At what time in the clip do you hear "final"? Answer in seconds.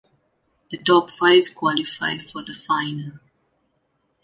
2.55-3.19